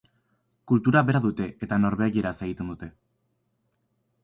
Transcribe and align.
Kultura 0.71 1.03
bera 1.09 1.21
dute 1.25 1.47
eta 1.67 1.79
norvegieraz 1.83 2.33
egiten 2.49 2.75
dute. 2.75 2.91